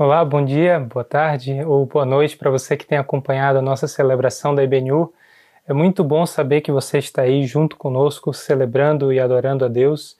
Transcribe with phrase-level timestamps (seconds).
[0.00, 3.88] Olá, bom dia, boa tarde ou boa noite para você que tem acompanhado a nossa
[3.88, 5.12] celebração da IBNU.
[5.66, 10.16] É muito bom saber que você está aí junto conosco, celebrando e adorando a Deus.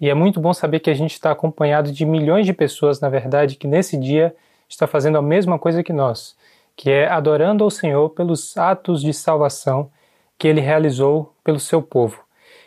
[0.00, 3.08] E é muito bom saber que a gente está acompanhado de milhões de pessoas, na
[3.08, 4.34] verdade, que nesse dia
[4.68, 6.36] está fazendo a mesma coisa que nós,
[6.74, 9.92] que é adorando ao Senhor pelos atos de salvação
[10.36, 12.20] que ele realizou pelo seu povo.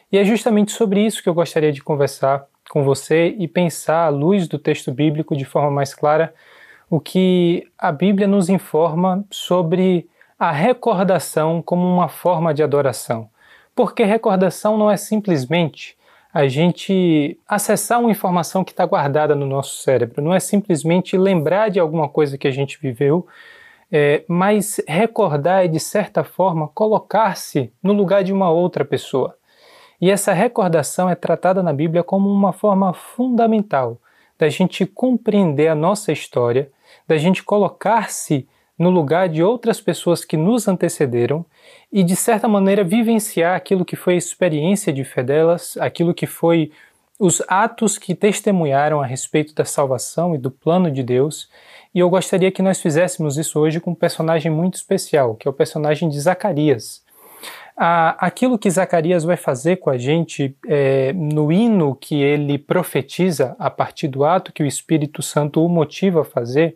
[0.09, 4.09] E é justamente sobre isso que eu gostaria de conversar com você e pensar à
[4.09, 6.33] luz do texto bíblico de forma mais clara
[6.93, 10.07] o que a Bíblia nos informa sobre
[10.37, 13.27] a recordação como uma forma de adoração.
[13.75, 15.97] Porque recordação não é simplesmente
[16.31, 21.69] a gente acessar uma informação que está guardada no nosso cérebro, não é simplesmente lembrar
[21.69, 23.25] de alguma coisa que a gente viveu,
[23.91, 29.35] é, mas recordar é, de certa forma, colocar-se no lugar de uma outra pessoa.
[29.99, 33.97] E essa recordação é tratada na Bíblia como uma forma fundamental
[34.37, 36.69] da gente compreender a nossa história
[37.07, 41.45] da gente colocar-se no lugar de outras pessoas que nos antecederam
[41.91, 46.25] e, de certa maneira, vivenciar aquilo que foi a experiência de fé delas, aquilo que
[46.25, 46.71] foi
[47.19, 51.49] os atos que testemunharam a respeito da salvação e do plano de Deus.
[51.93, 55.51] E eu gostaria que nós fizéssemos isso hoje com um personagem muito especial, que é
[55.51, 57.03] o personagem de Zacarias.
[57.75, 63.69] Aquilo que Zacarias vai fazer com a gente é, no hino que ele profetiza a
[63.69, 66.75] partir do ato que o Espírito Santo o motiva a fazer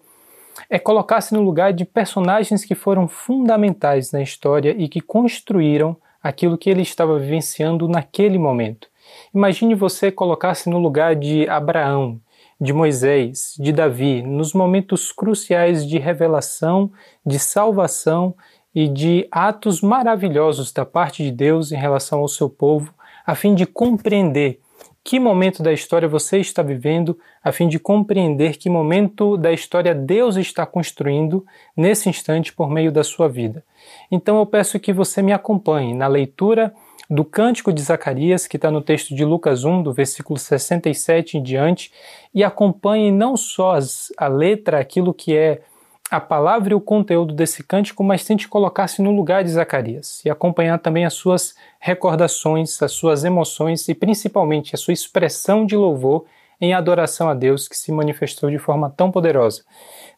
[0.70, 6.58] é colocar-se no lugar de personagens que foram fundamentais na história e que construíram aquilo
[6.58, 8.88] que ele estava vivenciando naquele momento.
[9.34, 12.20] Imagine você colocar-se no lugar de Abraão,
[12.60, 16.92] de Moisés, de Davi, nos momentos cruciais de revelação,
[17.26, 18.36] de salvação
[18.74, 22.94] e de atos maravilhosos da parte de Deus em relação ao seu povo,
[23.26, 24.60] a fim de compreender
[25.08, 29.96] que momento da história você está vivendo, a fim de compreender que momento da história
[29.96, 31.46] Deus está construindo
[31.78, 33.64] nesse instante por meio da sua vida.
[34.12, 36.74] Então eu peço que você me acompanhe na leitura
[37.10, 41.42] do Cântico de Zacarias, que está no texto de Lucas 1, do versículo 67 em
[41.42, 41.90] diante,
[42.34, 43.80] e acompanhe não só
[44.18, 45.62] a letra, aquilo que é
[46.10, 50.30] a palavra e o conteúdo desse cântico, mas tente colocar-se no lugar de Zacarias e
[50.30, 56.26] acompanhar também as suas recordações, as suas emoções e principalmente a sua expressão de louvor
[56.62, 59.64] em adoração a Deus que se manifestou de forma tão poderosa.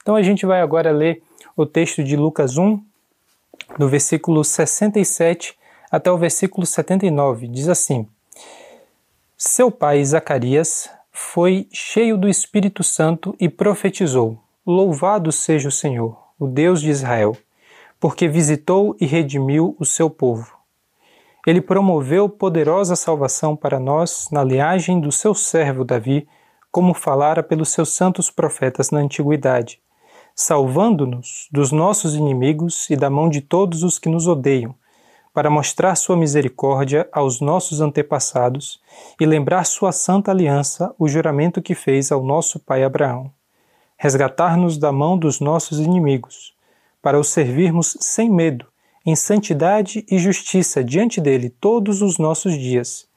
[0.01, 1.23] Então a gente vai agora ler
[1.57, 2.79] o texto de Lucas 1,
[3.77, 5.57] do versículo 67
[5.91, 7.47] até o versículo 79.
[7.47, 8.07] Diz assim:
[9.35, 14.39] Seu pai Zacarias foi cheio do Espírito Santo e profetizou
[14.71, 17.35] Louvado seja o Senhor, o Deus de Israel,
[17.99, 20.55] porque visitou e redimiu o seu povo.
[21.43, 26.27] Ele promoveu poderosa salvação para nós na linhagem do seu servo Davi,
[26.71, 29.81] como falara pelos seus santos profetas na antiguidade,
[30.35, 34.75] salvando-nos dos nossos inimigos e da mão de todos os que nos odeiam,
[35.33, 38.79] para mostrar sua misericórdia aos nossos antepassados
[39.19, 43.31] e lembrar sua santa aliança, o juramento que fez ao nosso pai Abraão
[44.01, 46.55] resgatar-nos da mão dos nossos inimigos,
[47.01, 48.65] para o servirmos sem medo,
[49.05, 53.09] em santidade e justiça diante dele todos os nossos dias.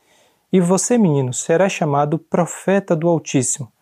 [0.52, 3.72] E você, menino, será chamado profeta do Altíssimo,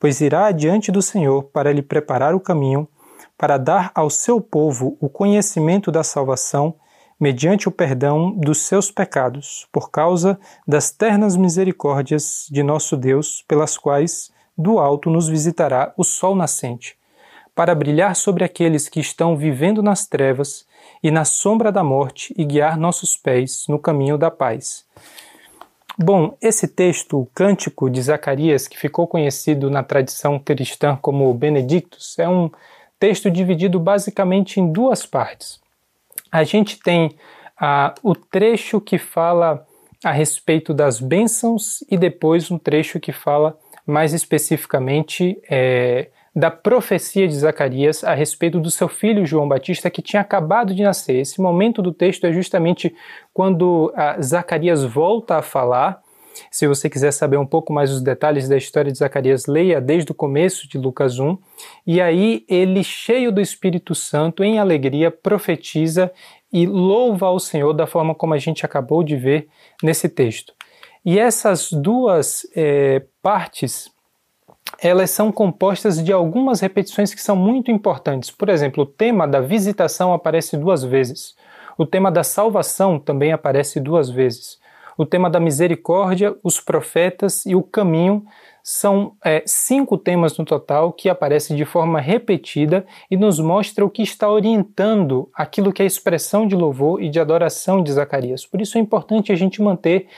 [0.00, 2.88] pois irá adiante do Senhor para lhe preparar o caminho,
[3.36, 6.74] para dar ao seu povo o conhecimento da salvação,
[7.20, 10.36] mediante o perdão dos seus pecados, por causa
[10.66, 16.98] das ternas misericórdias de nosso Deus, pelas quais do alto nos visitará o sol nascente,
[17.54, 20.66] para brilhar sobre aqueles que estão vivendo nas trevas
[21.02, 24.84] e na sombra da morte e guiar nossos pés no caminho da paz.
[25.96, 32.18] Bom, esse texto, o Cântico de Zacarias, que ficou conhecido na tradição cristã como Benedictus,
[32.18, 32.50] é um
[32.98, 35.60] texto dividido basicamente em duas partes.
[36.30, 37.16] A gente tem
[37.60, 39.66] ah, o trecho que fala
[40.04, 47.26] a respeito das bênçãos e depois um trecho que fala mais especificamente é, da profecia
[47.26, 51.16] de Zacarias a respeito do seu filho João Batista que tinha acabado de nascer.
[51.16, 52.94] Esse momento do texto é justamente
[53.32, 53.90] quando
[54.22, 56.02] Zacarias volta a falar.
[56.50, 60.12] Se você quiser saber um pouco mais os detalhes da história de Zacarias, leia desde
[60.12, 61.38] o começo de Lucas 1.
[61.86, 66.12] E aí ele, cheio do Espírito Santo, em alegria, profetiza
[66.52, 69.48] e louva ao Senhor da forma como a gente acabou de ver
[69.82, 70.52] nesse texto.
[71.04, 73.90] E essas duas é, partes,
[74.80, 78.30] elas são compostas de algumas repetições que são muito importantes.
[78.30, 81.36] Por exemplo, o tema da visitação aparece duas vezes.
[81.76, 84.58] O tema da salvação também aparece duas vezes.
[84.96, 88.24] o tema da misericórdia, os profetas e o caminho
[88.64, 93.90] são é, cinco temas no total que aparecem de forma repetida e nos mostra o
[93.90, 98.44] que está orientando aquilo que é a expressão de louvor e de adoração de Zacarias.
[98.46, 100.08] Por isso é importante a gente manter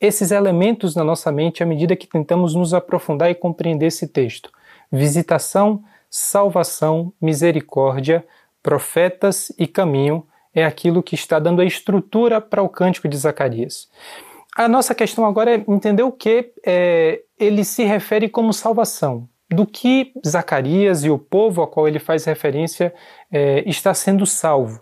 [0.00, 4.50] esses elementos na nossa mente à medida que tentamos nos aprofundar e compreender esse texto.
[4.90, 8.24] Visitação, salvação, misericórdia,
[8.62, 13.88] profetas e caminho é aquilo que está dando a estrutura para o cântico de Zacarias.
[14.56, 19.28] A nossa questão agora é entender o que é, ele se refere como salvação.
[19.50, 22.92] Do que Zacarias e o povo a qual ele faz referência
[23.30, 24.80] é, está sendo salvo.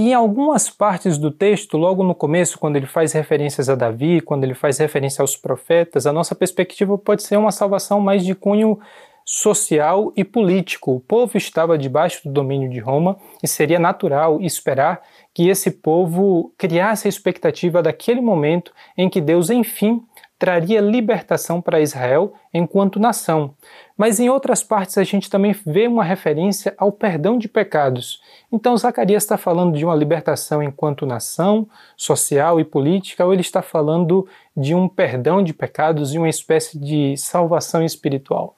[0.00, 4.22] E em algumas partes do texto, logo no começo, quando ele faz referências a Davi,
[4.22, 8.34] quando ele faz referência aos profetas, a nossa perspectiva pode ser uma salvação mais de
[8.34, 8.80] cunho
[9.26, 10.92] social e político.
[10.92, 15.02] O povo estava debaixo do domínio de Roma e seria natural esperar
[15.34, 20.02] que esse povo criasse a expectativa daquele momento em que Deus, enfim,
[20.40, 23.54] traria libertação para Israel enquanto nação.
[23.94, 28.22] Mas em outras partes a gente também vê uma referência ao perdão de pecados.
[28.50, 33.60] Então Zacarias está falando de uma libertação enquanto nação, social e política, ou ele está
[33.60, 34.26] falando
[34.56, 38.56] de um perdão de pecados e uma espécie de salvação espiritual.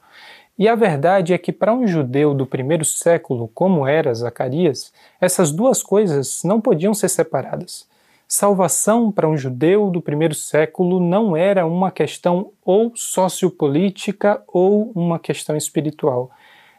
[0.56, 5.50] E a verdade é que, para um judeu do primeiro século, como era Zacarias, essas
[5.50, 7.90] duas coisas não podiam ser separadas.
[8.34, 15.18] Salvação para um judeu do primeiro século não era uma questão ou sociopolítica ou uma
[15.18, 16.30] questão espiritual.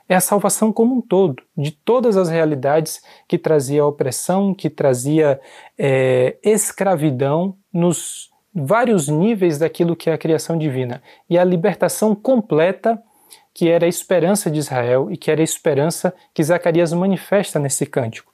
[0.10, 5.40] É a salvação como um todo, de todas as realidades que trazia opressão, que trazia
[5.78, 13.00] é, escravidão nos vários níveis daquilo que é a criação divina, e a libertação completa
[13.54, 17.86] que era a esperança de Israel e que era a esperança que Zacarias manifesta nesse
[17.86, 18.33] cântico.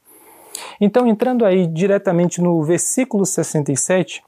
[0.80, 4.24] Então, entrando aí diretamente no versículo 67,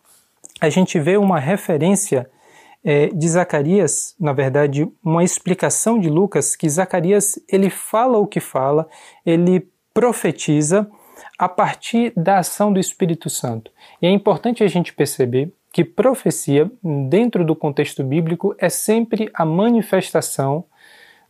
[0.59, 2.29] a gente vê uma referência
[2.83, 8.39] é, de Zacarias, na verdade, uma explicação de Lucas, que Zacarias ele fala o que
[8.39, 8.87] fala,
[9.25, 10.89] ele profetiza
[11.37, 13.71] a partir da ação do Espírito Santo.
[14.01, 16.69] E é importante a gente perceber que profecia,
[17.09, 20.65] dentro do contexto bíblico, é sempre a manifestação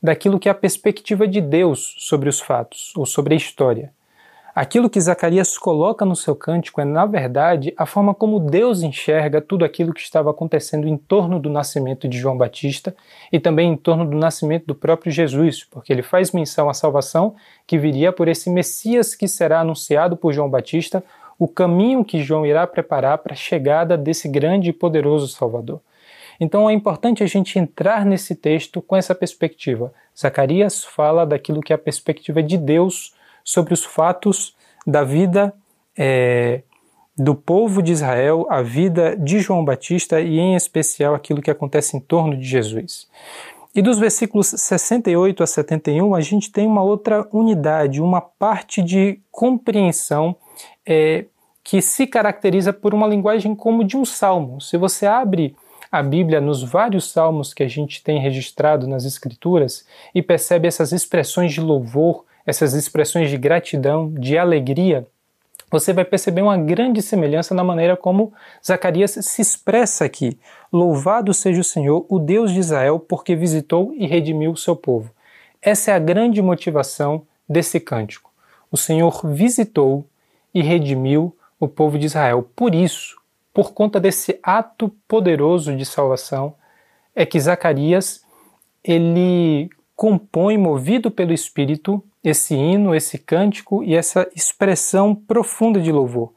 [0.01, 3.93] daquilo que é a perspectiva de Deus sobre os fatos ou sobre a história.
[4.53, 9.39] Aquilo que Zacarias coloca no seu cântico é, na verdade, a forma como Deus enxerga
[9.39, 12.93] tudo aquilo que estava acontecendo em torno do nascimento de João Batista
[13.31, 17.35] e também em torno do nascimento do próprio Jesus, porque ele faz menção à salvação
[17.65, 21.01] que viria por esse Messias que será anunciado por João Batista,
[21.39, 25.79] o caminho que João irá preparar para a chegada desse grande e poderoso Salvador.
[26.41, 29.93] Então é importante a gente entrar nesse texto com essa perspectiva.
[30.19, 34.55] Zacarias fala daquilo que é a perspectiva de Deus sobre os fatos
[34.85, 35.53] da vida
[35.97, 36.61] é,
[37.17, 41.95] do povo de Israel, a vida de João Batista e, em especial, aquilo que acontece
[41.95, 43.07] em torno de Jesus.
[43.73, 49.19] E dos versículos 68 a 71, a gente tem uma outra unidade, uma parte de
[49.31, 50.35] compreensão
[50.85, 51.25] é,
[51.63, 54.59] que se caracteriza por uma linguagem como de um salmo.
[54.59, 55.55] Se você abre
[55.91, 60.91] a Bíblia nos vários salmos que a gente tem registrado nas Escrituras e percebe essas
[60.91, 65.07] expressões de louvor, essas expressões de gratidão, de alegria,
[65.71, 68.33] você vai perceber uma grande semelhança na maneira como
[68.65, 70.37] Zacarias se expressa aqui.
[70.71, 75.11] Louvado seja o Senhor, o Deus de Israel, porque visitou e redimiu o seu povo.
[75.61, 78.29] Essa é a grande motivação desse cântico.
[78.69, 80.05] O Senhor visitou
[80.53, 82.49] e redimiu o povo de Israel.
[82.53, 83.15] Por isso,
[83.53, 86.53] por conta desse ato poderoso de salvação,
[87.15, 88.25] é que Zacarias
[88.83, 96.31] ele compõe, movido pelo Espírito, esse hino, esse cântico e essa expressão profunda de louvor.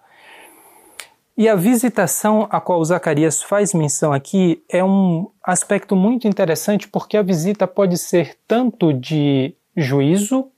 [1.37, 7.17] E a visitação a qual Zacarias faz menção aqui é um aspecto muito interessante porque
[7.17, 10.49] a visita pode ser tanto de juízo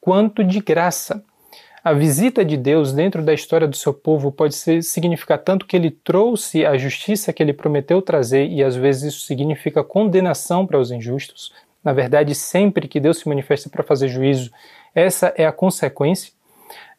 [0.00, 1.22] quanto de graça.
[1.84, 5.76] A visita de Deus dentro da história do seu povo pode ser, significar tanto que
[5.76, 10.78] ele trouxe a justiça que ele prometeu trazer, e às vezes isso significa condenação para
[10.78, 11.52] os injustos.
[11.84, 14.50] Na verdade, sempre que Deus se manifesta para fazer juízo,
[14.94, 16.32] essa é a consequência.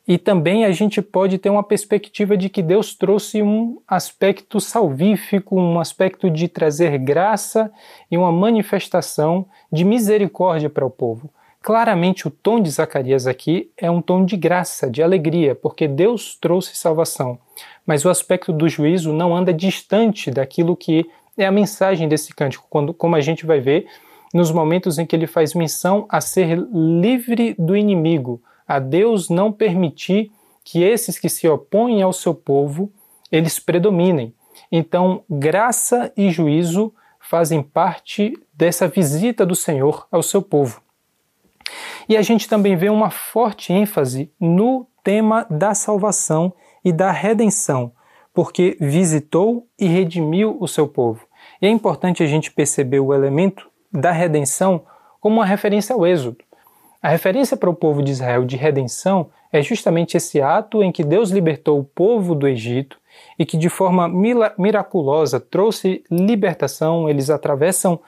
[0.06, 5.58] E também a gente pode ter uma perspectiva de que Deus trouxe um aspecto salvífico,
[5.58, 7.72] um aspecto de trazer graça
[8.12, 11.30] e uma manifestação de misericórdia para o povo.
[11.62, 16.36] Claramente, o tom de Zacarias aqui é um tom de graça, de alegria, porque Deus
[16.36, 17.40] trouxe salvação.
[17.86, 22.68] Mas o aspecto do juízo não anda distante daquilo que é a mensagem desse cântico,
[22.70, 23.88] quando, como a gente vai ver
[24.34, 29.52] nos momentos em que ele faz menção a ser livre do inimigo, a Deus não
[29.52, 30.32] permitir
[30.64, 32.92] que esses que se opõem ao seu povo,
[33.32, 34.34] eles predominem.
[34.72, 40.82] Então, graça e juízo fazem parte dessa visita do Senhor ao seu povo.
[42.08, 47.92] E a gente também vê uma forte ênfase no tema da salvação e da redenção,
[48.34, 51.26] porque visitou e redimiu o seu povo.
[51.62, 54.82] E é importante a gente perceber o elemento da redenção
[55.22, 56.38] como uma referência ao Êxodo.
[57.02, 61.04] A referência para o povo de Israel de redenção é justamente esse ato em que
[61.04, 62.98] Deus libertou o povo do Egito
[63.38, 64.10] e que de forma
[64.58, 67.08] miraculosa trouxe libertação.
[67.08, 68.00] Eles atravessam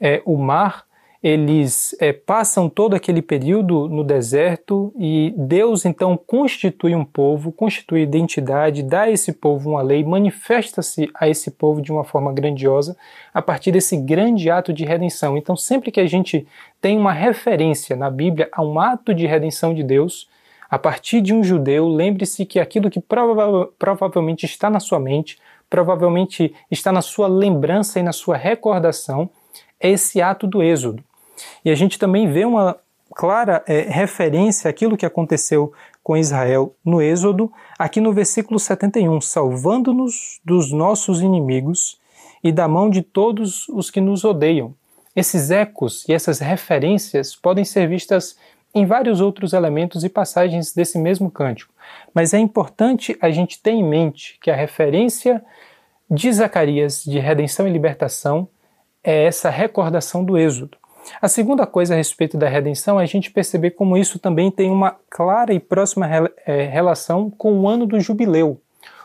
[0.00, 0.84] é, o mar
[1.24, 8.02] eles é, passam todo aquele período no deserto e Deus então constitui um povo, constitui
[8.02, 12.94] identidade, dá a esse povo uma lei, manifesta-se a esse povo de uma forma grandiosa
[13.32, 15.34] a partir desse grande ato de redenção.
[15.34, 16.46] Então, sempre que a gente
[16.78, 20.28] tem uma referência na Bíblia a um ato de redenção de Deus,
[20.68, 25.38] a partir de um judeu, lembre-se que aquilo que prova provavelmente está na sua mente,
[25.70, 29.30] provavelmente está na sua lembrança e na sua recordação,
[29.80, 31.02] é esse ato do Êxodo.
[31.64, 32.76] E a gente também vê uma
[33.14, 35.72] clara é, referência àquilo que aconteceu
[36.02, 41.98] com Israel no Êxodo, aqui no versículo 71, salvando-nos dos nossos inimigos
[42.42, 44.74] e da mão de todos os que nos odeiam.
[45.16, 48.36] Esses ecos e essas referências podem ser vistas
[48.74, 51.72] em vários outros elementos e passagens desse mesmo cântico,
[52.12, 55.42] mas é importante a gente ter em mente que a referência
[56.10, 58.48] de Zacarias de redenção e libertação
[59.02, 60.76] é essa recordação do Êxodo.
[61.20, 64.70] A segunda coisa a respeito da redenção é a gente perceber como isso também tem
[64.70, 66.06] uma clara e próxima
[66.46, 68.60] é, relação com o ano do jubileu.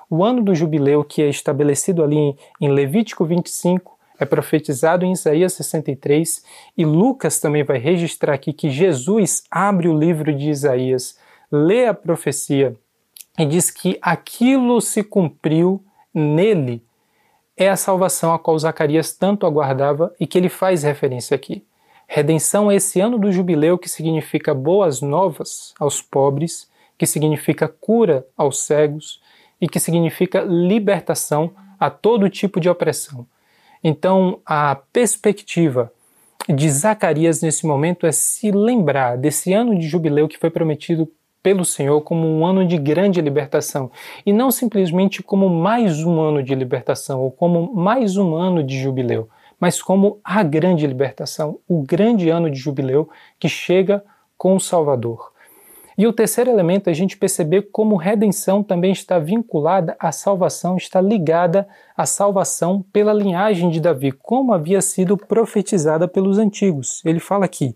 [0.10, 5.53] O ano do jubileu, que é estabelecido ali em Levítico 25, é profetizado em Isaías
[5.53, 6.44] 63,
[6.77, 11.18] e Lucas também vai registrar aqui que Jesus abre o livro de Isaías,
[11.51, 12.75] lê a profecia
[13.38, 15.82] e diz que aquilo se cumpriu
[16.13, 16.84] nele.
[17.56, 21.63] É a salvação a qual Zacarias tanto aguardava e que ele faz referência aqui.
[22.11, 28.25] Redenção é esse ano do jubileu que significa boas novas aos pobres, que significa cura
[28.35, 29.21] aos cegos
[29.61, 33.27] e que significa libertação a todo tipo de opressão.
[33.83, 35.93] Então, a perspectiva
[36.49, 41.07] de Zacarias nesse momento é se lembrar desse ano de jubileu que foi prometido
[41.43, 43.91] pelo Senhor como um ano de grande libertação
[44.25, 48.81] e não simplesmente como mais um ano de libertação ou como mais um ano de
[48.81, 54.03] jubileu, mas como a grande libertação, o grande ano de jubileu que chega
[54.37, 55.31] com o Salvador.
[55.99, 60.77] E o terceiro elemento é a gente perceber como redenção também está vinculada à salvação,
[60.77, 67.03] está ligada à salvação pela linhagem de Davi, como havia sido profetizada pelos antigos.
[67.03, 67.75] Ele fala aqui,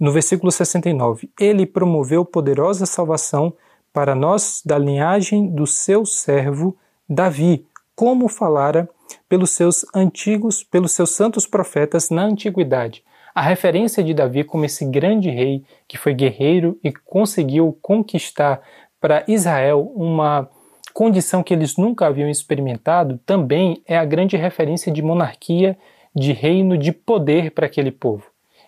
[0.00, 3.52] no versículo 69, ele promoveu poderosa salvação
[3.92, 6.74] para nós da linhagem do seu servo
[7.06, 8.88] Davi, como falara
[9.28, 13.02] pelos seus antigos, pelos seus santos profetas na antiguidade.
[13.34, 18.60] A referência de Davi como esse grande rei que foi guerreiro e conseguiu conquistar
[19.00, 20.48] para Israel uma
[20.92, 25.78] condição que eles nunca haviam experimentado, também é a grande referência de monarquia,
[26.12, 28.24] de reino, de poder para aquele povo.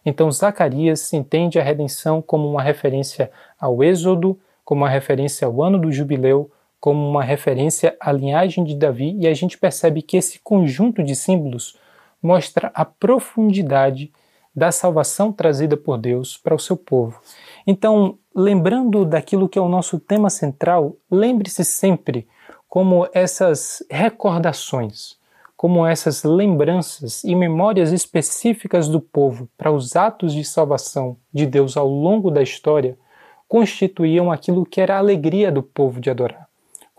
[0.07, 5.79] Então Zacarias entende a redenção como uma referência ao Êxodo, como uma referência ao ano
[5.79, 10.41] do jubileu, como uma referência à linhagem de Davi, e a gente percebe que esse
[10.41, 11.79] conjunto de símbolos
[12.23, 14.11] mostra a profundidade
[14.57, 17.21] da salvação trazida por Deus para o seu povo.
[17.67, 22.27] Então, lembrando daquilo que é o nosso tema central, lembre-se sempre
[22.69, 25.17] como essas recordações,
[25.57, 31.77] como essas lembranças e memórias específicas do povo para os atos de salvação de Deus
[31.77, 32.99] ao longo da história
[33.47, 36.50] constituíam aquilo que era a alegria do povo de adorar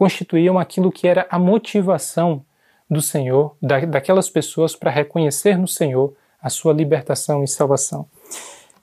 [0.01, 2.43] constituíam aquilo que era a motivação
[2.89, 8.07] do Senhor, da, daquelas pessoas para reconhecer no Senhor a sua libertação e salvação.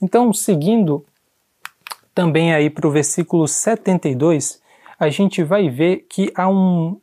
[0.00, 1.04] Então, seguindo
[2.14, 4.62] também aí para o versículo 72,
[4.96, 7.00] a gente vai ver que há um,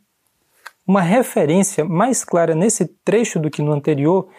[0.87, 4.29] uma referência mais clara nesse trecho do que no anterior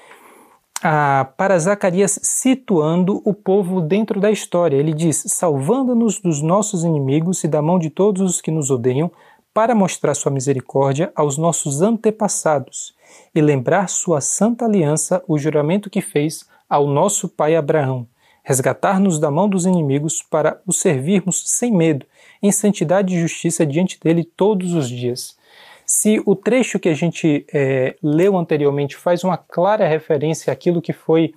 [0.82, 4.78] a, para Zacarias situando o povo dentro da história.
[4.78, 9.10] Ele diz: Salvando-nos dos nossos inimigos e da mão de todos os que nos odeiam,
[9.56, 12.94] para mostrar sua misericórdia aos nossos antepassados
[13.34, 18.06] e lembrar sua santa aliança, o juramento que fez ao nosso pai Abraão,
[18.44, 22.04] resgatar-nos da mão dos inimigos para o servirmos sem medo,
[22.42, 25.38] em santidade e justiça diante dele todos os dias.
[25.86, 30.92] Se o trecho que a gente é, leu anteriormente faz uma clara referência àquilo que
[30.92, 31.34] foi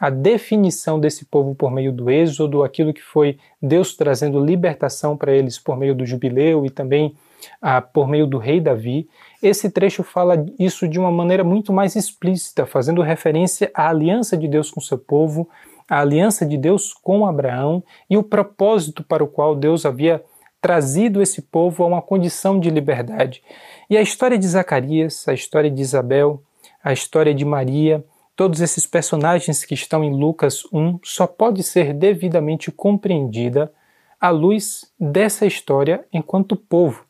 [0.00, 5.30] a definição desse povo por meio do Êxodo, aquilo que foi Deus trazendo libertação para
[5.30, 7.14] eles por meio do jubileu e também
[7.60, 9.08] ah, por meio do rei Davi.
[9.42, 14.48] Esse trecho fala isso de uma maneira muito mais explícita, fazendo referência à aliança de
[14.48, 15.48] Deus com seu povo,
[15.88, 20.22] à aliança de Deus com Abraão e o propósito para o qual Deus havia
[20.60, 23.42] trazido esse povo a uma condição de liberdade.
[23.88, 26.42] E a história de Zacarias, a história de Isabel,
[26.84, 28.04] a história de Maria,
[28.36, 33.72] todos esses personagens que estão em Lucas 1 só pode ser devidamente compreendida
[34.20, 37.04] à luz dessa história enquanto povo.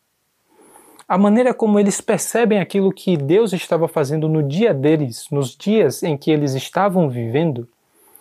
[1.11, 6.05] A maneira como eles percebem aquilo que Deus estava fazendo no dia deles, nos dias
[6.05, 7.69] em que eles estavam vivendo,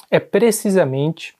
[0.09, 1.35] é precisamente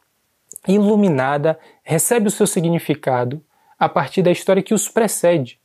[0.68, 3.42] iluminada, recebe o seu significado
[3.80, 5.58] a partir da história que os precede.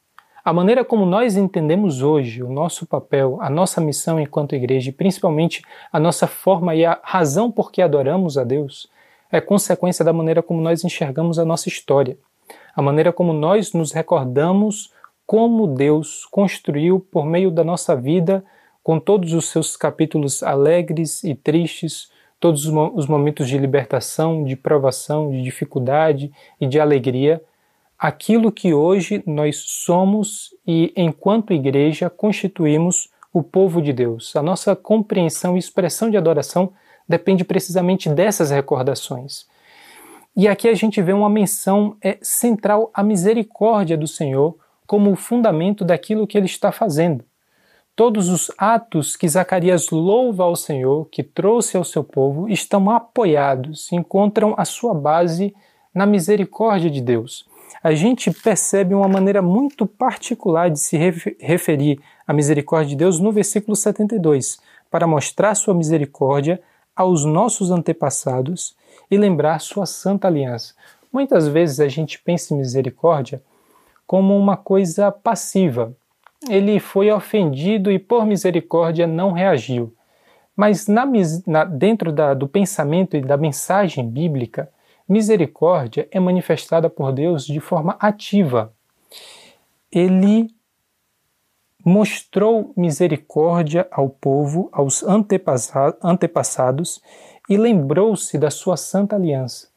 [0.42, 4.92] A maneira como nós entendemos hoje o nosso papel, a nossa missão enquanto igreja, e
[4.92, 5.62] principalmente
[5.92, 8.88] a nossa forma e a razão por que adoramos a Deus,
[9.30, 12.16] é consequência da maneira como nós enxergamos a nossa história,
[12.74, 14.93] a maneira como nós nos recordamos
[15.26, 18.44] como Deus construiu por meio da nossa vida,
[18.82, 25.30] com todos os seus capítulos alegres e tristes, todos os momentos de libertação, de provação,
[25.30, 27.42] de dificuldade e de alegria,
[27.98, 34.36] aquilo que hoje nós somos e, enquanto igreja, constituímos o povo de Deus.
[34.36, 36.72] A nossa compreensão e expressão de adoração
[37.08, 39.46] depende precisamente dessas recordações.
[40.36, 45.16] E aqui a gente vê uma menção é, central à misericórdia do Senhor como o
[45.16, 47.24] fundamento daquilo que ele está fazendo.
[47.96, 53.92] Todos os atos que Zacarias louva ao Senhor, que trouxe ao seu povo, estão apoiados,
[53.92, 55.54] encontram a sua base
[55.94, 57.46] na misericórdia de Deus.
[57.82, 60.96] A gente percebe uma maneira muito particular de se
[61.38, 64.58] referir à misericórdia de Deus no versículo 72,
[64.90, 66.60] para mostrar sua misericórdia
[66.96, 68.76] aos nossos antepassados
[69.10, 70.74] e lembrar sua santa aliança.
[71.12, 73.40] Muitas vezes a gente pensa em misericórdia
[74.06, 75.94] como uma coisa passiva.
[76.48, 79.94] Ele foi ofendido e, por misericórdia, não reagiu.
[80.54, 81.04] Mas na,
[81.46, 84.70] na, dentro da, do pensamento e da mensagem bíblica,
[85.08, 88.72] misericórdia é manifestada por Deus de forma ativa.
[89.90, 90.48] Ele
[91.84, 97.02] mostrou misericórdia ao povo, aos antepassados,
[97.48, 99.73] e lembrou-se da sua santa aliança.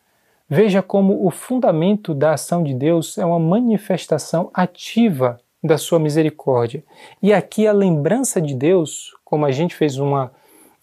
[0.50, 6.86] Veja como o fundamento da ação de Deus é uma manifestação ativa da sua misericórdia.
[7.22, 10.32] E aqui a lembrança de Deus, como a gente fez uma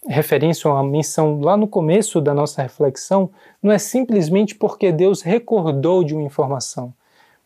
[0.07, 3.31] referência, uma menção lá no começo da nossa reflexão,
[3.63, 6.93] não é simplesmente porque Deus recordou de uma informação,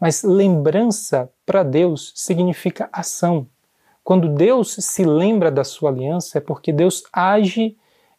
[0.00, 3.46] mas lembrança para Deus significa ação.
[4.02, 7.76] Quando Deus se lembra da sua aliança, é porque Deus age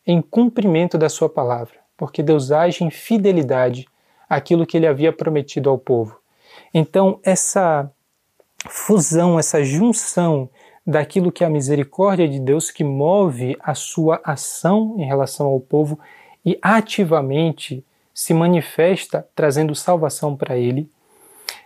[0.07, 3.85] em cumprimento da sua palavra porque Deus age em fidelidade
[4.29, 6.17] àquilo que ele havia prometido ao povo.
[6.73, 7.91] Então, essa
[8.69, 10.49] fusão, essa junção
[10.87, 15.59] daquilo que é a misericórdia de Deus que move a sua ação em relação ao
[15.59, 15.99] povo
[16.45, 17.83] e ativamente
[18.13, 20.89] se manifesta trazendo salvação para ele,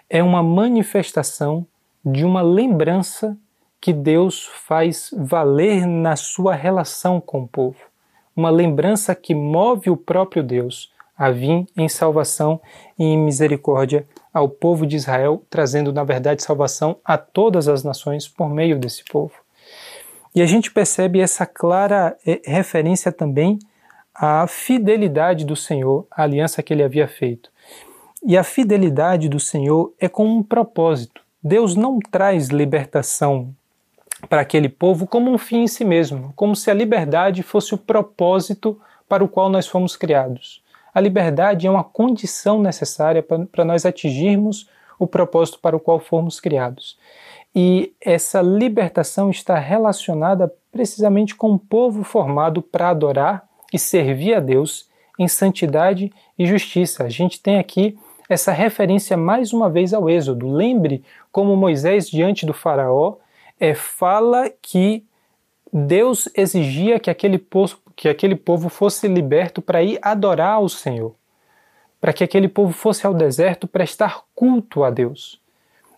[0.10, 1.65] é uma manifestação
[2.04, 3.38] de uma lembrança
[3.80, 7.92] que Deus faz valer na sua relação com o povo
[8.36, 12.60] uma lembrança que move o próprio Deus a vir em salvação
[12.98, 18.28] e em misericórdia ao povo de Israel, trazendo, na verdade, salvação a todas as nações
[18.28, 19.34] por meio desse povo.
[20.34, 23.60] E a gente percebe essa clara eh, referência também
[24.13, 27.52] à fidelidade do Senhor, à aliança que ele havia feito.
[28.26, 31.22] E a fidelidade do Senhor é com um propósito.
[31.43, 33.54] Deus não traz libertação
[34.29, 37.77] para aquele povo como um fim em si mesmo, como se a liberdade fosse o
[37.77, 40.62] propósito para o qual nós fomos criados.
[40.93, 46.39] A liberdade é uma condição necessária para nós atingirmos o propósito para o qual fomos
[46.39, 46.97] criados.
[47.55, 54.39] E essa libertação está relacionada precisamente com um povo formado para adorar e servir a
[54.39, 54.88] Deus
[55.19, 57.03] em santidade e justiça.
[57.03, 60.49] A gente tem aqui essa referência mais uma vez ao Êxodo.
[60.49, 63.15] Lembre como Moisés, diante do Faraó,
[63.63, 65.06] é, fala que
[65.71, 71.15] Deus exigia que aquele, povo, que aquele povo fosse liberto para ir adorar ao Senhor,
[72.02, 75.41] para que aquele povo fosse ao deserto prestar culto a Deus.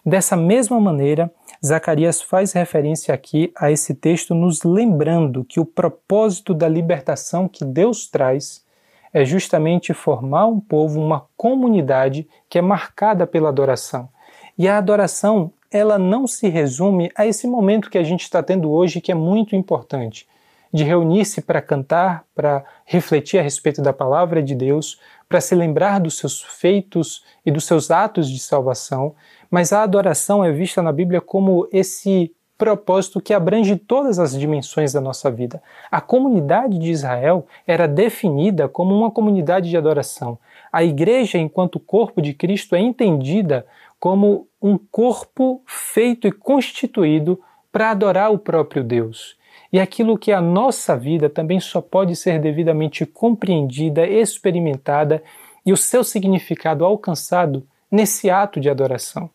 [0.06, 1.34] Dessa mesma maneira,
[1.65, 7.65] Zacarias faz referência aqui a esse texto, nos lembrando que o propósito da libertação que
[7.65, 8.63] Deus traz
[9.12, 14.08] é justamente formar um povo, uma comunidade que é marcada pela adoração.
[14.56, 18.71] E a adoração ela não se resume a esse momento que a gente está tendo
[18.71, 20.28] hoje, que é muito importante,
[20.71, 25.99] de reunir-se para cantar, para refletir a respeito da palavra de Deus, para se lembrar
[25.99, 29.15] dos seus feitos e dos seus atos de salvação,
[29.49, 34.93] mas a adoração é vista na Bíblia como esse propósito que abrange todas as dimensões
[34.93, 35.62] da nossa vida.
[35.91, 40.38] A comunidade de Israel era definida como uma comunidade de adoração.
[40.75, 43.65] A igreja, enquanto corpo de Cristo, é entendida
[43.97, 47.39] como um corpo feito e constituído
[47.71, 49.38] para adorar o próprio Deus.
[49.71, 55.23] E aquilo que a nossa vida também só pode ser devidamente compreendida, experimentada
[55.65, 59.29] e o seu significado alcançado nesse ato de adoração.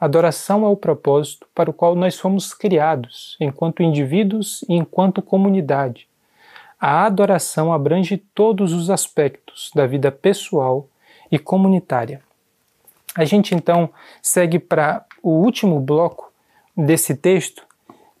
[0.00, 6.09] Adoração é o propósito para o qual nós fomos criados, enquanto indivíduos e enquanto comunidade.
[6.80, 10.88] A adoração abrange todos os aspectos da vida pessoal
[11.30, 12.22] e comunitária.
[13.14, 13.90] A gente então
[14.22, 16.32] segue para o último bloco
[16.74, 17.66] desse texto,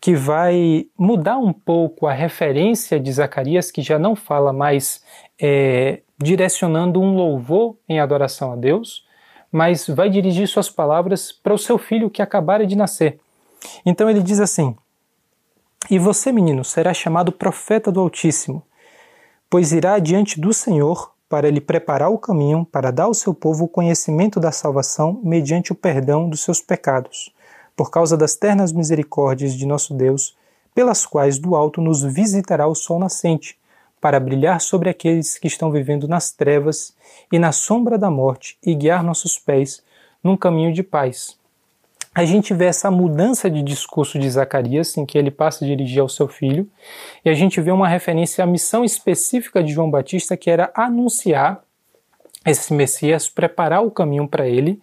[0.00, 5.04] que vai mudar um pouco a referência de Zacarias, que já não fala mais
[5.40, 9.06] é, direcionando um louvor em adoração a Deus,
[9.52, 13.18] mas vai dirigir suas palavras para o seu filho que acabara de nascer.
[13.84, 14.74] Então ele diz assim:
[15.88, 18.62] E você, menino, será chamado profeta do Altíssimo,
[19.48, 23.64] pois irá diante do Senhor para lhe preparar o caminho para dar ao seu povo
[23.64, 27.32] o conhecimento da salvação mediante o perdão dos seus pecados,
[27.74, 30.36] por causa das ternas misericórdias de nosso Deus,
[30.74, 33.58] pelas quais do alto nos visitará o sol nascente
[34.00, 36.94] para brilhar sobre aqueles que estão vivendo nas trevas
[37.32, 39.82] e na sombra da morte e guiar nossos pés
[40.22, 41.39] num caminho de paz.
[42.12, 46.00] A gente vê essa mudança de discurso de Zacarias, em que ele passa a dirigir
[46.00, 46.68] ao seu filho,
[47.24, 51.62] e a gente vê uma referência à missão específica de João Batista, que era anunciar
[52.44, 54.80] esse Messias, preparar o caminho para ele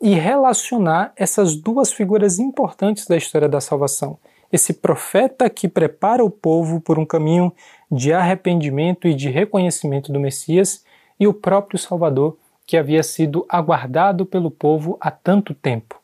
[0.00, 4.16] e relacionar essas duas figuras importantes da história da salvação.
[4.52, 7.52] Esse profeta que prepara o povo por um caminho
[7.90, 10.84] de arrependimento e de reconhecimento do Messias
[11.18, 16.01] e o próprio Salvador que havia sido aguardado pelo povo há tanto tempo.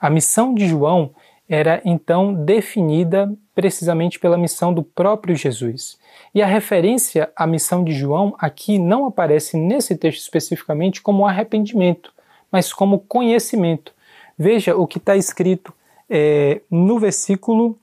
[0.00, 1.10] A missão de João
[1.48, 5.98] era então definida precisamente pela missão do próprio Jesus.
[6.34, 12.12] E a referência à missão de João aqui não aparece nesse texto especificamente como arrependimento,
[12.50, 13.92] mas como conhecimento.
[14.36, 15.72] Veja o que está escrito
[16.10, 17.78] é, no versículo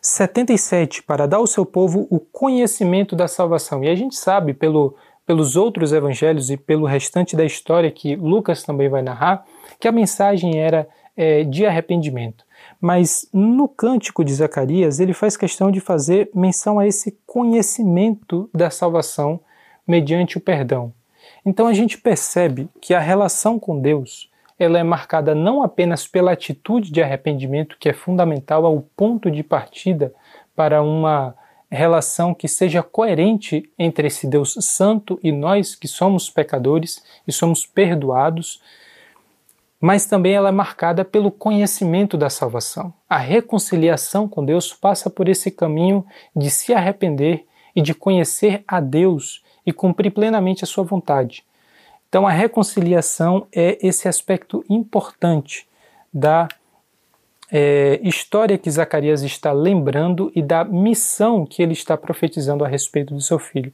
[0.00, 3.84] 77 para dar ao seu povo o conhecimento da salvação.
[3.84, 8.62] E a gente sabe pelo, pelos outros evangelhos e pelo restante da história que Lucas
[8.62, 9.44] também vai narrar
[9.82, 12.44] que a mensagem era é, de arrependimento.
[12.80, 18.70] Mas no cântico de Zacarias ele faz questão de fazer menção a esse conhecimento da
[18.70, 19.40] salvação
[19.84, 20.92] mediante o perdão.
[21.44, 26.30] Então a gente percebe que a relação com Deus ela é marcada não apenas pela
[26.30, 30.14] atitude de arrependimento, que é fundamental ao ponto de partida
[30.54, 31.34] para uma
[31.68, 37.66] relação que seja coerente entre esse Deus santo e nós que somos pecadores e somos
[37.66, 38.60] perdoados,
[39.82, 42.94] mas também ela é marcada pelo conhecimento da salvação.
[43.10, 48.78] A reconciliação com Deus passa por esse caminho de se arrepender e de conhecer a
[48.78, 51.44] Deus e cumprir plenamente a sua vontade.
[52.08, 55.66] Então, a reconciliação é esse aspecto importante
[56.14, 56.46] da
[57.54, 63.12] é, história que Zacarias está lembrando e da missão que ele está profetizando a respeito
[63.12, 63.70] do seu filho.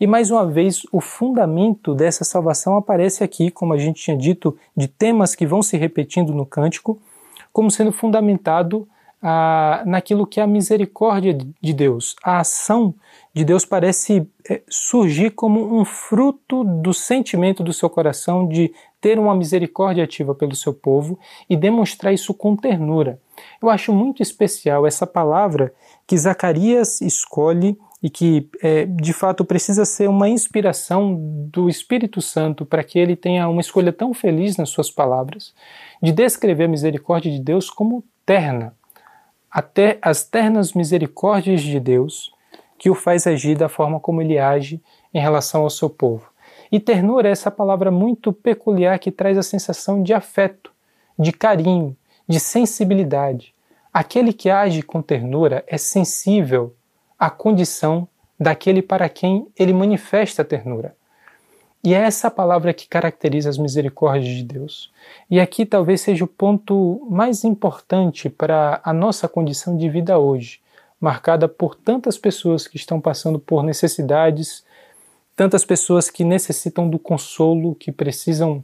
[0.00, 4.58] E mais uma vez, o fundamento dessa salvação aparece aqui, como a gente tinha dito,
[4.76, 7.00] de temas que vão se repetindo no cântico,
[7.52, 8.88] como sendo fundamentado
[9.22, 12.16] ah, naquilo que é a misericórdia de Deus.
[12.22, 12.94] A ação
[13.34, 19.18] de Deus parece é, surgir como um fruto do sentimento do seu coração de ter
[19.18, 23.18] uma misericórdia ativa pelo seu povo e demonstrar isso com ternura.
[23.62, 25.72] Eu acho muito especial essa palavra
[26.06, 31.16] que Zacarias escolhe e que é, de fato precisa ser uma inspiração
[31.52, 35.54] do Espírito Santo para que ele tenha uma escolha tão feliz nas suas palavras,
[36.02, 38.74] de descrever a misericórdia de Deus como terna.
[39.50, 42.32] Até as ternas misericórdias de Deus
[42.78, 44.80] que o faz agir da forma como ele age
[45.12, 46.30] em relação ao seu povo.
[46.72, 50.72] E ternura é essa palavra muito peculiar que traz a sensação de afeto,
[51.18, 51.96] de carinho,
[52.28, 53.54] de sensibilidade.
[53.92, 56.74] Aquele que age com ternura é sensível
[57.18, 58.08] à condição
[58.38, 60.96] daquele para quem ele manifesta a ternura.
[61.82, 64.92] E é essa palavra que caracteriza as misericórdias de Deus.
[65.30, 70.60] E aqui talvez seja o ponto mais importante para a nossa condição de vida hoje
[71.00, 74.62] marcada por tantas pessoas que estão passando por necessidades,
[75.34, 78.62] tantas pessoas que necessitam do consolo, que precisam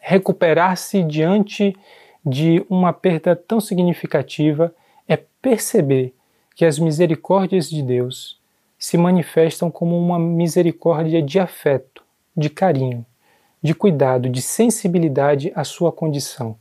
[0.00, 1.76] recuperar-se diante
[2.24, 4.74] de uma perda tão significativa,
[5.06, 6.14] é perceber
[6.56, 8.40] que as misericórdias de Deus
[8.78, 12.01] se manifestam como uma misericórdia de afeto,
[12.36, 13.04] de carinho,
[13.62, 16.56] de cuidado, de sensibilidade à sua condição.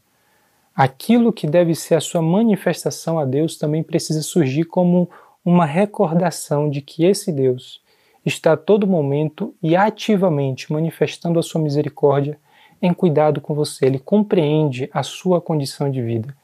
[0.75, 5.09] Aquilo que deve ser a sua manifestação a Deus também precisa surgir como
[5.43, 7.81] uma recordação de que esse Deus
[8.25, 12.39] está a todo momento e ativamente manifestando a sua misericórdia
[12.81, 13.85] em cuidado com você.
[13.85, 16.35] Ele compreende a sua condição de vida.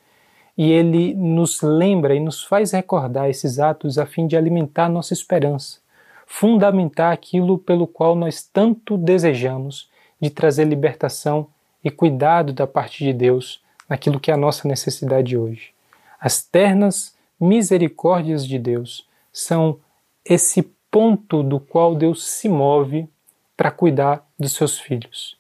[0.58, 5.14] E ele nos lembra e nos faz recordar esses atos a fim de alimentar nossa
[5.14, 5.80] esperança,
[6.28, 9.90] fundamentar aquilo pelo qual nós tanto desejamos,
[10.22, 11.48] de trazer libertação
[11.84, 15.72] e cuidado da parte de Deus naquilo que é a nossa necessidade hoje.
[16.20, 19.80] As ternas misericórdias de Deus são
[20.26, 23.08] esse ponto do qual Deus se move
[23.56, 25.38] para cuidar dos seus filhos.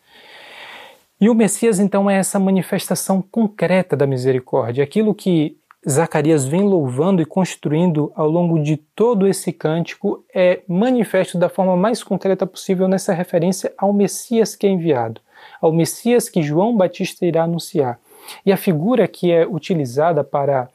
[1.19, 5.57] E o Messias, então, é essa manifestação concreta da misericórdia, aquilo que
[5.89, 11.77] Zacarias vem louvando e construindo ao longo de todo esse cântico é manifesto da forma
[11.77, 15.21] mais concreta possível nessa referência ao Messias que é enviado,
[15.61, 17.97] ao Messias que João Batista irá anunciar.
[18.45, 20.67] E a figura que é utilizada para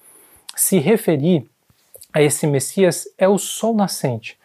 [0.57, 1.47] se referir
[2.11, 4.39] a esse Messias é o sol nascente.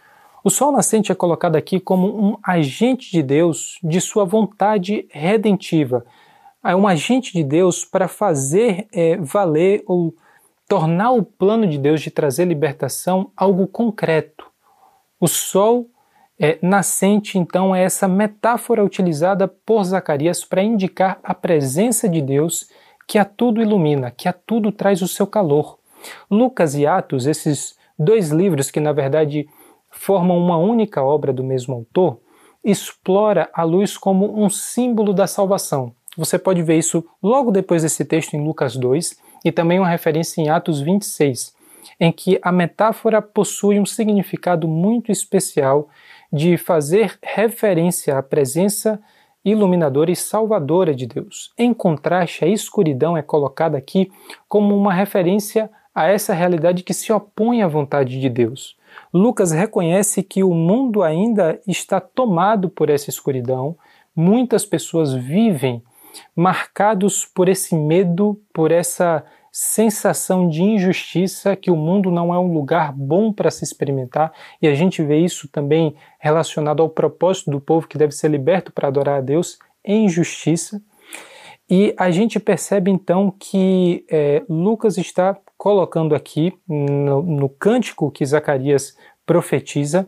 [0.44, 6.06] O sol nascente é colocado aqui como um agente de Deus de sua vontade redentiva.
[6.62, 10.14] É um agente de Deus para fazer é, valer ou
[10.68, 14.46] tornar o plano de Deus de trazer libertação algo concreto.
[15.20, 15.90] O sol
[16.40, 22.70] é, nascente, então, é essa metáfora utilizada por Zacarias para indicar a presença de Deus
[23.08, 25.80] que a tudo ilumina, que a tudo traz o seu calor.
[26.30, 29.48] Lucas e Atos, esses dois livros que na verdade
[29.90, 32.20] formam uma única obra do mesmo autor,
[32.64, 35.96] explora a luz como um símbolo da salvação.
[36.18, 40.42] Você pode ver isso logo depois desse texto em Lucas 2 e também uma referência
[40.42, 41.56] em Atos 26,
[42.00, 45.90] em que a metáfora possui um significado muito especial
[46.32, 49.00] de fazer referência à presença
[49.44, 51.54] iluminadora e salvadora de Deus.
[51.58, 54.12] Em contraste, a escuridão é colocada aqui
[54.48, 58.78] como uma referência a essa realidade que se opõe à vontade de Deus.
[59.14, 63.76] Lucas reconhece que o mundo ainda está tomado por essa escuridão,
[64.16, 65.82] muitas pessoas vivem
[66.36, 72.54] marcados por esse medo, por essa sensação de injustiça, que o mundo não é um
[72.54, 77.60] lugar bom para se experimentar, e a gente vê isso também relacionado ao propósito do
[77.60, 80.82] povo que deve ser liberto para adorar a Deus em justiça.
[81.70, 88.26] E a gente percebe então que é, Lucas está colocando aqui no, no cântico que
[88.26, 90.08] Zacarias profetiza,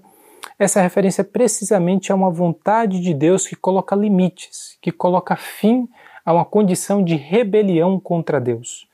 [0.58, 5.88] essa referência precisamente a uma vontade de Deus que coloca limites, que coloca fim
[6.26, 8.88] a uma condição de rebelião contra Deus.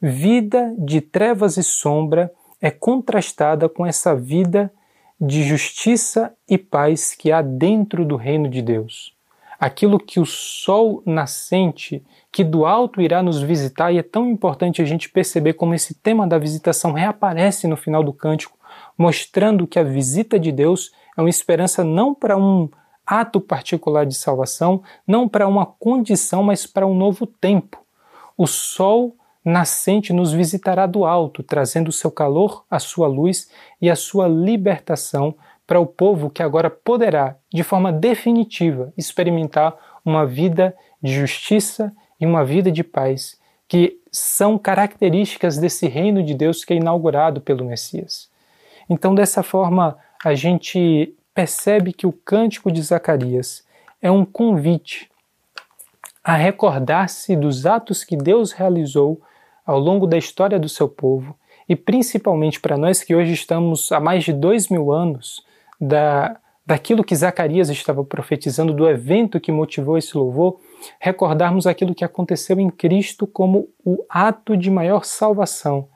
[0.00, 4.72] Vida de trevas e sombra é contrastada com essa vida
[5.20, 9.14] de justiça e paz que há dentro do reino de Deus.
[9.60, 14.82] Aquilo que o sol nascente, que do alto irá nos visitar, e é tão importante
[14.82, 18.58] a gente perceber como esse tema da visitação reaparece no final do cântico,
[18.98, 22.68] mostrando que a visita de Deus é uma esperança não para um
[23.06, 27.78] ato particular de salvação, não para uma condição, mas para um novo tempo.
[28.36, 33.90] O sol nascente nos visitará do alto, trazendo o seu calor, a sua luz e
[33.90, 35.34] a sua libertação
[35.66, 42.26] para o povo que agora poderá, de forma definitiva, experimentar uma vida de justiça e
[42.26, 47.64] uma vida de paz, que são características desse reino de Deus que é inaugurado pelo
[47.64, 48.30] Messias.
[48.88, 53.64] Então, dessa forma, a gente percebe que o cântico de Zacarias
[54.00, 55.10] é um convite
[56.22, 59.20] a recordar-se dos atos que Deus realizou
[59.66, 61.36] ao longo da história do seu povo
[61.68, 65.44] e principalmente para nós que hoje estamos há mais de dois mil anos
[65.80, 70.60] da, daquilo que Zacarias estava profetizando, do evento que motivou esse louvor,
[71.00, 75.88] recordarmos aquilo que aconteceu em Cristo como o ato de maior salvação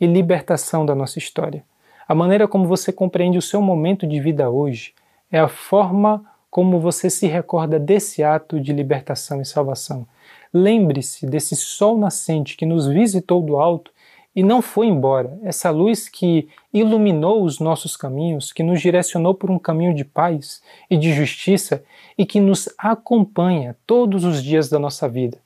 [0.00, 1.64] e libertação da nossa história.
[2.06, 4.92] A maneira como você compreende o seu momento de vida hoje
[5.32, 10.06] é a forma como você se recorda desse ato de libertação e salvação.
[10.52, 13.90] Lembre-se desse sol nascente que nos visitou do alto
[14.36, 15.38] e não foi embora.
[15.42, 20.62] Essa luz que iluminou os nossos caminhos, que nos direcionou por um caminho de paz
[20.90, 21.82] e de justiça
[22.18, 25.38] e que nos acompanha todos os dias da nossa vida,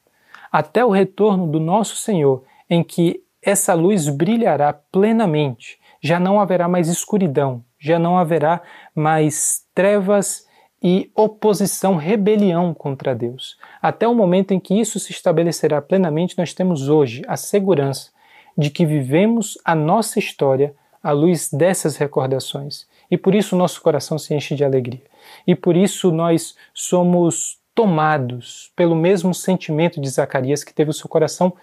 [0.51, 6.68] até o retorno do nosso Senhor, em que essa luz brilhará plenamente já não haverá
[6.68, 8.62] mais escuridão, já não haverá
[8.94, 10.46] mais trevas
[10.82, 13.58] e oposição, rebelião contra Deus.
[13.82, 18.11] Até o momento em que isso se estabelecerá plenamente, nós temos hoje a segurança
[18.56, 22.87] de que vivemos a nossa história à luz dessas recordações.
[23.11, 25.02] E por isso nosso coração se enche de alegria.
[25.46, 31.08] E por isso nós somos tomados pelo mesmo sentimento de Zacarias, que teve o seu
[31.08, 31.54] coração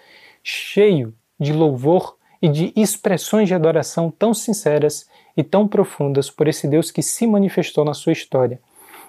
[0.42, 6.66] cheio de louvor e de expressões de adoração tão sinceras e tão profundas por esse
[6.66, 8.60] Deus que se manifestou na sua história.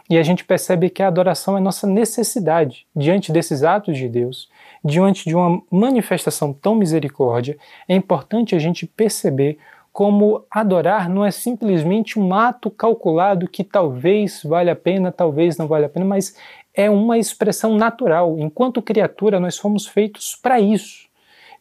[0.09, 4.49] E a gente percebe que a adoração é nossa necessidade diante desses atos de Deus,
[4.83, 7.57] diante de uma manifestação tão misericórdia.
[7.87, 9.57] É importante a gente perceber
[9.91, 15.67] como adorar não é simplesmente um ato calculado que talvez valha a pena, talvez não
[15.67, 16.35] valha a pena, mas
[16.73, 18.37] é uma expressão natural.
[18.37, 21.07] Enquanto criatura, nós fomos feitos para isso.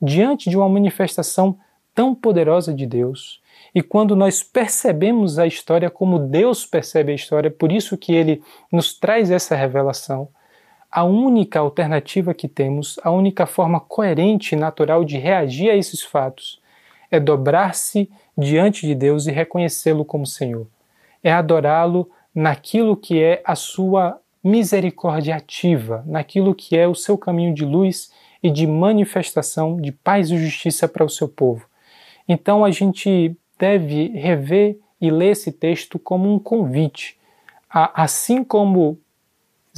[0.00, 1.58] Diante de uma manifestação
[1.94, 3.40] tão poderosa de Deus,
[3.74, 8.42] e quando nós percebemos a história como Deus percebe a história, por isso que ele
[8.70, 10.28] nos traz essa revelação,
[10.90, 16.02] a única alternativa que temos, a única forma coerente e natural de reagir a esses
[16.02, 16.60] fatos
[17.10, 20.66] é dobrar-se diante de Deus e reconhecê-lo como Senhor.
[21.22, 27.54] É adorá-lo naquilo que é a sua misericórdia ativa, naquilo que é o seu caminho
[27.54, 28.10] de luz
[28.42, 31.66] e de manifestação de paz e justiça para o seu povo.
[32.28, 37.18] Então a gente deve rever e ler esse texto como um convite.
[37.68, 38.98] Assim como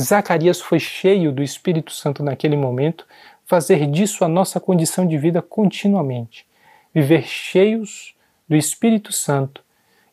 [0.00, 3.06] Zacarias foi cheio do Espírito Santo naquele momento,
[3.44, 6.46] fazer disso a nossa condição de vida continuamente.
[6.94, 8.14] Viver cheios
[8.48, 9.62] do Espírito Santo,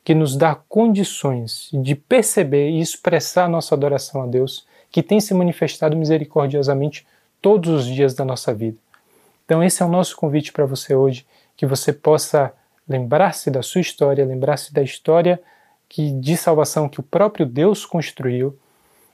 [0.04, 5.34] que nos dá condições de perceber e expressar nossa adoração a Deus, que tem se
[5.34, 7.06] manifestado misericordiosamente
[7.42, 8.78] todos os dias da nossa vida.
[9.46, 12.52] Então, esse é o nosso convite para você hoje, que você possa
[12.88, 15.42] lembrar-se da sua história, lembrar-se da história
[15.88, 18.58] que, de salvação que o próprio Deus construiu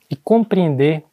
[0.10, 1.04] e compreender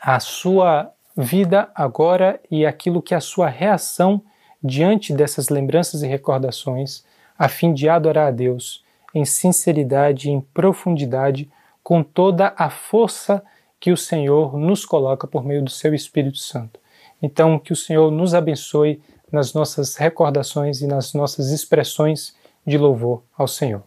[0.00, 4.22] a sua vida agora e aquilo que é a sua reação
[4.62, 7.04] diante dessas lembranças e recordações,
[7.38, 11.50] a fim de adorar a Deus em sinceridade em profundidade,
[11.82, 13.42] com toda a força
[13.82, 16.78] que o Senhor nos coloca por meio do seu Espírito Santo.
[17.20, 22.32] Então, que o Senhor nos abençoe nas nossas recordações e nas nossas expressões
[22.64, 23.82] de louvor ao Senhor.